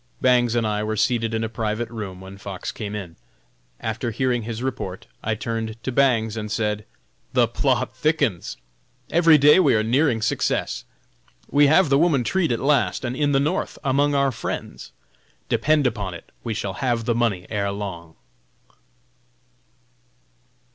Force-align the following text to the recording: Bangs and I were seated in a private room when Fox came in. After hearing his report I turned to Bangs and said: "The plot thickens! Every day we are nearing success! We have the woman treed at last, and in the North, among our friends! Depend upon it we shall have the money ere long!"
Bangs 0.19 0.55
and 0.55 0.65
I 0.65 0.81
were 0.81 0.95
seated 0.97 1.35
in 1.35 1.43
a 1.43 1.47
private 1.47 1.87
room 1.91 2.21
when 2.21 2.39
Fox 2.39 2.71
came 2.71 2.95
in. 2.95 3.17
After 3.79 4.09
hearing 4.09 4.41
his 4.41 4.63
report 4.63 5.05
I 5.23 5.35
turned 5.35 5.77
to 5.83 5.91
Bangs 5.91 6.35
and 6.35 6.51
said: 6.51 6.85
"The 7.33 7.47
plot 7.47 7.95
thickens! 7.95 8.57
Every 9.11 9.37
day 9.37 9.59
we 9.59 9.75
are 9.75 9.83
nearing 9.83 10.23
success! 10.23 10.85
We 11.51 11.67
have 11.67 11.89
the 11.89 11.99
woman 11.99 12.23
treed 12.23 12.51
at 12.51 12.59
last, 12.59 13.05
and 13.05 13.15
in 13.15 13.31
the 13.31 13.39
North, 13.39 13.77
among 13.83 14.15
our 14.15 14.31
friends! 14.31 14.91
Depend 15.49 15.85
upon 15.85 16.15
it 16.15 16.31
we 16.43 16.55
shall 16.55 16.73
have 16.81 17.05
the 17.05 17.13
money 17.13 17.45
ere 17.51 17.69
long!" 17.71 18.15